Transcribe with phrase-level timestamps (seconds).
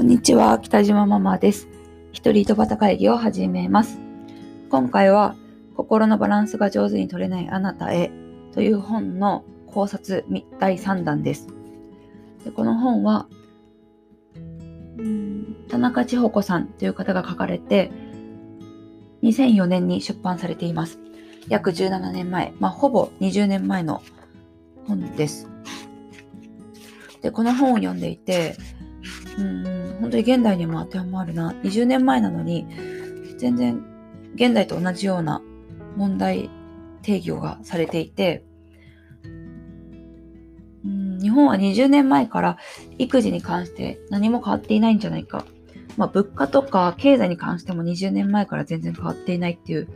[0.00, 1.68] こんにちは、北島ママです。
[2.12, 3.98] 一人井戸端会議を始めます。
[4.70, 5.36] 今回は、
[5.76, 8.10] 心のバランスが上手に取れないあなたへ
[8.54, 10.24] という本の考察
[10.58, 11.48] 第3弾です。
[12.46, 13.28] でこの本は、
[15.68, 17.90] 田中千穂子さんという方が書かれて、
[19.22, 20.98] 2004年に出版されています。
[21.50, 24.02] 約17年前、まあ、ほぼ20年前の
[24.86, 25.46] 本です。
[27.20, 28.56] で、この本を読んでいて、
[29.40, 31.52] うん、本当に現代にも当てはまるな。
[31.62, 32.66] 20年前なのに、
[33.38, 33.82] 全然
[34.34, 35.42] 現代と同じような
[35.96, 36.50] 問題
[37.02, 38.44] 定義がされていて、
[40.84, 42.58] うん、日本は20年前から
[42.98, 45.44] 育児に関して何も変わっていないんじゃないか。
[45.96, 49.88] まあ、物価とか経済に関しても20年前から全然変わっていないっていう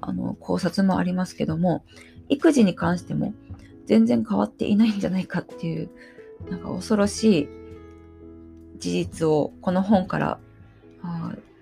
[0.00, 1.84] あの考察もありますけども、
[2.28, 3.34] 育児に関しても
[3.86, 5.90] 全然変わっていないんじゃないかっていう
[6.48, 7.48] なんか恐ろしい
[8.80, 10.38] 事実をこの本から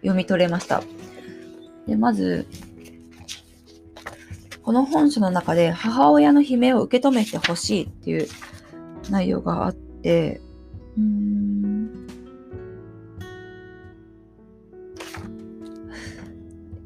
[0.00, 0.82] 読み取れました。
[1.86, 2.46] でまず、
[4.62, 8.28] この本書の中で母親の悲鳴を受け止めてほしいっていう
[9.10, 10.40] 内容があって、
[10.96, 12.06] うん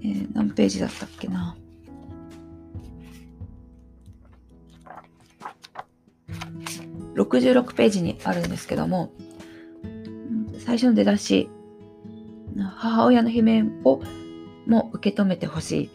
[0.03, 1.57] えー、何ページだったっけな。
[7.15, 9.13] 66ページにあるんですけども、
[10.65, 11.51] 最初の出だし、
[12.77, 14.01] 母親の悲鳴を
[14.67, 15.91] も受け止めてほしい。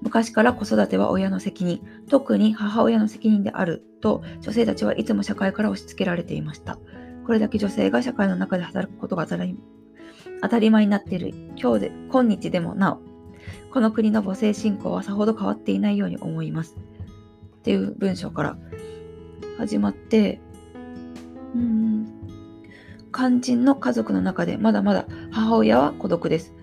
[0.00, 6.78] 昔から子育ては親の責任、特に母親の責任であると女性たちはいつも社会から押し付けられていました。
[7.26, 9.36] これだけ女性が社会の中で働くことが当
[10.48, 13.00] たり前になっている今日で、今日でもなお、
[13.72, 16.76] この国の母性信仰はさほど変わっていないように思います。
[17.56, 18.58] っていう文章から
[19.58, 20.40] 始まって、
[21.54, 22.21] うん
[23.12, 26.54] 肝心の家族の中でまだまだ母親は孤独です。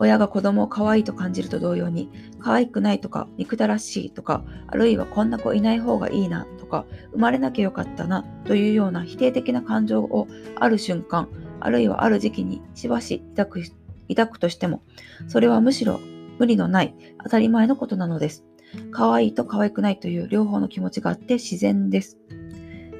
[0.00, 11.28] 親が子供を可愛いと感じると同様に、可愛くないとか、憎たらしいとか、あるいはこんな子いない方がいいなとか、生まれなきゃよかったなというような否定的な感情をある瞬間、
[11.60, 13.64] あるいはある時期にしばし抱く
[14.08, 14.82] 抱くとしても、
[15.26, 15.98] それはむしろ
[16.38, 16.94] 無理のない
[17.24, 18.44] 当たり前のことなのです。
[18.92, 22.18] 可愛いと可愛くないという両方の気持ちがあって自然です。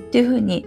[0.09, 0.66] っていうふうに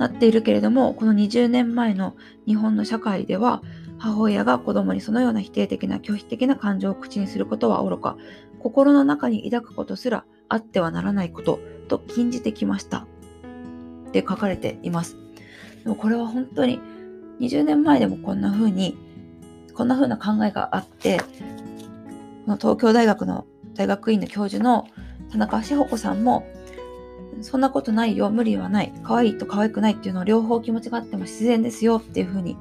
[0.00, 2.16] なっているけれども、この20年前の
[2.46, 3.62] 日本の社会では、
[3.98, 8.16] 母親が子供にそのような否定的な拒否的な感情を口にすることは愚か、
[8.60, 13.06] 心の中に抱くことすらあってはならないことと禁じてきました。
[14.08, 15.18] って書かれています。
[15.84, 16.80] でもこれは本当に
[17.40, 18.96] 20年前でもこんな風に、
[19.74, 23.44] こんな風な考えがあって、この東京大学の
[23.74, 24.86] 大学院の教授の
[25.30, 26.46] 田中志保子さんも
[27.42, 32.56] そんなことないよ、無理はない、可愛いと可愛くないっていうのを両方気持ちがあっても自然ですよっていうふうに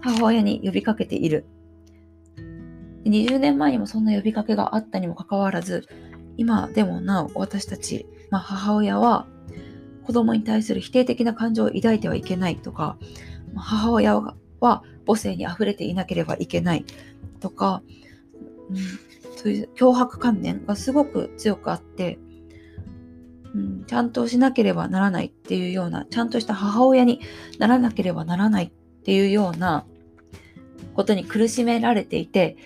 [0.00, 1.46] 母親に呼びかけている。
[3.04, 5.86] 20年前にもそんな呼びかけがあったにもかかわらず、
[6.36, 9.26] 今でもなお私たち、まあ、母親は
[10.04, 12.96] 子供に対する否定的な感情を抱いてはいけないとか、
[13.56, 16.84] 母親は母性に溢れていなければいけない
[17.40, 17.82] とか、
[18.70, 18.76] うん、
[19.36, 22.18] そういう脅迫観念がすごく強くあって、
[23.54, 27.20] うん、ちゃんとしなければならないっていうような、ちゃんとした母親に
[27.58, 29.84] ならなければならないっていうような
[30.94, 32.56] ことに苦しめられていて、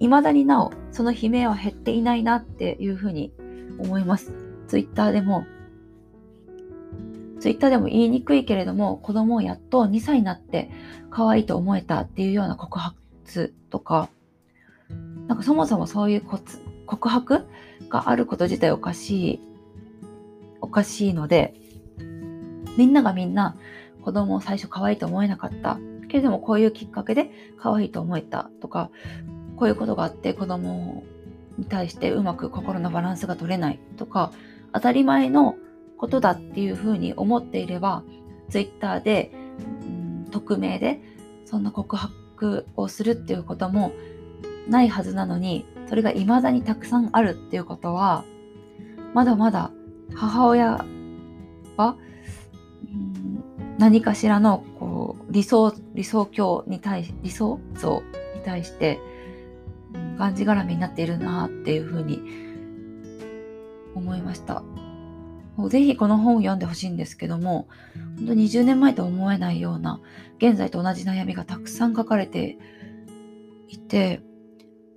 [0.00, 3.32] 未だになお、その悲鳴は減っていないなっていうふうに
[3.78, 4.32] 思います。
[4.66, 5.46] ツイッターでも、
[7.40, 10.70] ツイッターでも言いにくいけれども、子供をやっと2歳になって
[11.10, 14.08] 可愛いと思えたっていうような告発とか、
[15.28, 16.22] なんかそもそもそういう
[16.86, 17.46] 告白
[17.88, 19.40] があること自体おかしい
[20.74, 21.54] かしいので、
[22.76, 23.56] みんながみんな
[24.02, 25.78] 子供を最初可愛いと思えなかった。
[26.08, 28.90] けれどもこういうきっかけで可愛いと思えたとか、
[29.56, 31.04] こういうことがあって子供
[31.58, 34.32] に対してうまく心のバランスが取れないとか、
[34.72, 35.56] 当たり前の
[35.96, 38.02] ことだっていうふうに思っていれば、
[38.50, 39.32] Twitter で、
[39.86, 41.00] うん、匿名で
[41.44, 43.92] そんな告白をするっていうことも
[44.68, 48.24] ないはずなのに、それが未だにたくさんあるっていうことは、
[49.14, 49.70] まだまだ
[50.12, 50.84] 母親
[51.76, 51.96] は、
[52.84, 53.44] うん、
[53.78, 58.02] 何かしらのこう理想理想郷に対し理想像
[58.36, 59.00] に対して、
[59.94, 62.20] うん、がんじがらめになっているなっていうふうに
[63.94, 64.62] 思いました。
[65.68, 67.68] ぜひこの本を読んでほしいんですけども、
[68.16, 70.00] 本当に20年前と思えないような、
[70.38, 72.58] 現在と同じ悩みがたくさん書かれて
[73.68, 74.20] いて、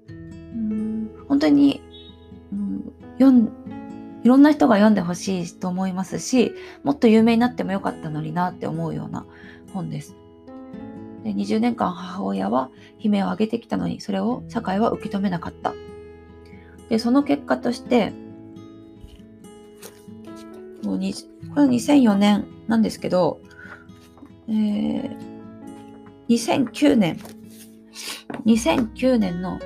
[0.10, 1.82] うん本当に、
[2.52, 3.52] うん、読ん
[4.28, 6.54] いろんな人が読んでほしいと思いますし、
[6.84, 9.26] もっと有名になってもよかったのになって思うような
[9.72, 10.18] 本です。
[11.24, 12.70] で20年間母親は
[13.00, 15.74] 悲鳴を上げてきたのに、それを社会は受け止めなかった。
[16.90, 18.12] で、その結果として、
[20.84, 23.40] もうにこれは2004年なんですけど、
[24.50, 25.18] えー、
[26.28, 27.18] 2009年、
[28.46, 29.58] 2009年の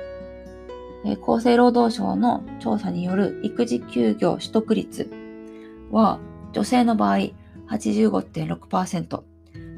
[1.04, 5.10] 厚生労働省の調査による育児休業取得率
[5.90, 6.20] は
[6.52, 7.32] 女性の場合
[7.68, 9.22] 85.6%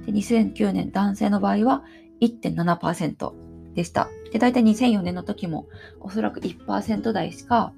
[0.07, 1.85] で2009年男性の場合は
[2.21, 3.33] 1.7%
[3.75, 4.09] でした。
[4.33, 5.67] で、大体2004年の時も
[6.01, 7.73] おそらく1%台しか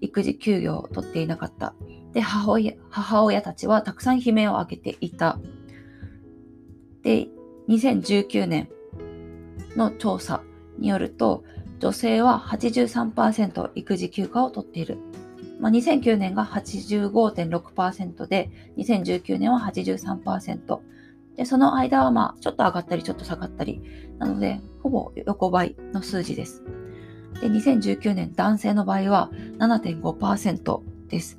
[0.00, 1.74] 育児休業を取っていなかった。
[2.12, 5.38] で、母親母親たちはたくさん悲鳴を上げていた。
[7.02, 7.28] で、
[7.68, 8.68] 2019年
[9.76, 10.42] の調査
[10.78, 11.44] によると、
[11.84, 14.96] 女性は83%育児休暇を取っている。
[15.60, 20.80] まあ、2009年が85.6%で、2019年は83%。
[21.36, 23.82] で、その間はまあ、ちょっと上がったり、ちょっと下がったり。
[24.18, 26.62] なので、ほぼ横ばいの数字です。
[27.42, 31.38] で、2019年男性の場合は7.5%です。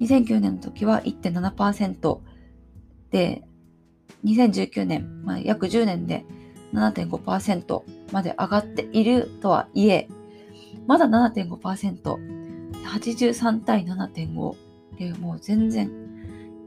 [0.00, 2.20] 2009年の時は1.7%
[3.10, 3.42] で、
[4.24, 6.24] 2019年、まあ、約10年で
[6.72, 7.82] 7.5%
[8.12, 10.08] まで上がっているとはいえ、
[10.86, 12.16] まだ7.5%、
[12.84, 14.56] 83対7.5
[14.98, 15.90] でもう全然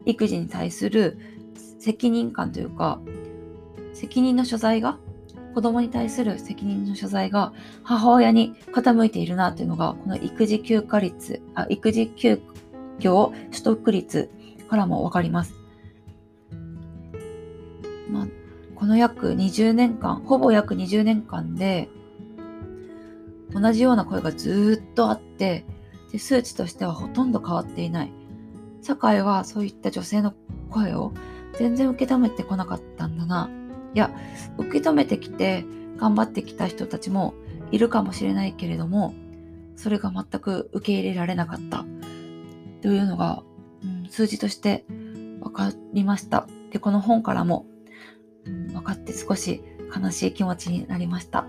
[0.06, 1.18] 育児に対する
[1.80, 3.00] 責任感というか、
[3.94, 4.98] 責任の所在が、
[5.54, 7.54] 子供に対する責任の所在が
[7.84, 12.42] 母親に傾いているなというのが、この育児休暇率、あ育児休
[13.00, 14.30] 業取得率
[14.70, 15.54] からもわかります。
[18.10, 18.28] まあ
[18.76, 21.90] この約20年間、ほぼ約20年間で、
[23.52, 25.66] 同じような声がずっとあって、
[26.12, 28.12] で数値としてはほとんど変わっていない。
[28.82, 30.34] 社会はそういった女性の
[30.70, 31.14] 声を
[31.58, 33.50] 全然受け止めてこなかったんだな。
[33.94, 34.12] いや、
[34.58, 35.66] 受け止めてきて
[35.98, 37.34] 頑張ってきた人たちも
[37.72, 39.14] いるかもしれないけれども、
[39.76, 41.86] それが全く受け入れられなかった
[42.82, 43.44] というのが、
[43.84, 44.86] うん、数字として
[45.42, 46.48] 分かりました。
[46.72, 47.66] で、この本からも
[48.86, 49.62] かって少し
[49.94, 51.46] 悲しい気持ちになりました。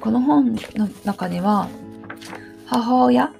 [0.00, 1.68] この本の中では
[2.66, 3.32] 母親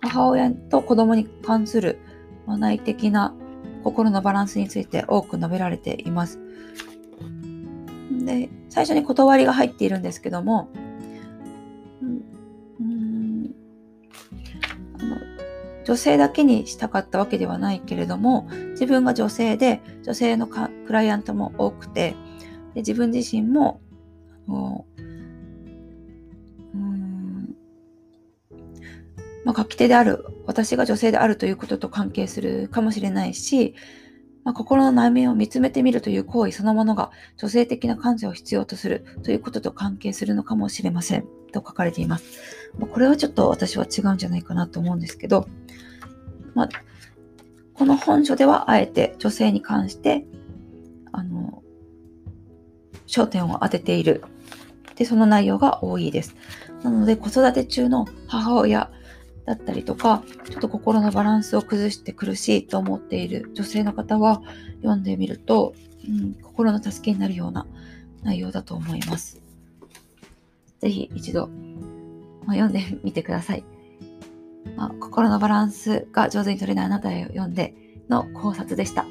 [0.00, 1.98] 母親と子供に関する
[2.46, 3.34] 内的な
[3.84, 6.40] 心のバランスについて多く述べられています。
[8.24, 10.68] で最初に断りが入っているんですけども
[15.86, 22.16] 女性だけにしたかったわけではないけれども、自分が女性で、女性のクライアントも多くて、
[22.74, 23.80] で自分自身も、
[24.48, 24.52] う
[26.76, 27.56] ん
[29.44, 33.76] まあ、書き手である、私が女性であるということと関係するかもしれないし、
[34.42, 42.65] まあ、心の内面を見つめてみるという行為そのものが女性的な感性を必要とするということと関係するのかもしれませんと書かれています。
[42.78, 45.48] まあ、これはちょっと私は違うんじゃないかなと思うんですけど、
[46.54, 46.68] まあ、
[47.74, 50.24] この本書ではあえて女性に関して、
[51.12, 51.62] あの、
[53.06, 54.24] 焦点を当てている。
[54.96, 56.34] で、その内容が多いです。
[56.82, 58.90] なので、子育て中の母親
[59.44, 64.42] だったりとか、ちょっと心のバランスを崩して苦しいと思っている女性の方は
[64.82, 65.74] 読んでみると、
[66.08, 67.66] うん、心の助けになるような
[68.22, 69.40] 内容だと思います。
[70.80, 71.48] ぜひ一度、
[72.46, 73.64] まあ、読んでみてください。
[74.76, 77.74] まあ、心のバランスが上手に取れないあなたへ読んで
[78.08, 79.06] の考察でした。